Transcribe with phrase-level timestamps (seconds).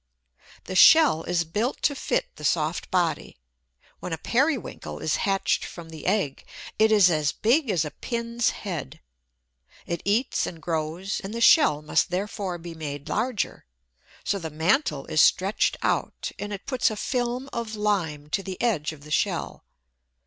[0.31, 3.37] [Illustration: PRECIOUS WENTLETRAP.] The shell is built to fit the soft body.
[3.99, 6.43] When a Periwinkle is hatched from the egg,
[6.79, 8.99] it is as big as a pin's head.
[9.85, 13.67] It eats and grows, and the shell must therefore be made larger.
[14.23, 18.59] So the mantle is stretched out, and it puts a film of lime to the
[18.59, 19.65] edge of the shell.